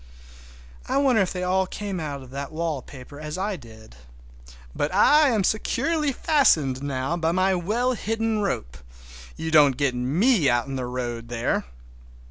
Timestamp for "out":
1.99-2.23, 10.49-10.65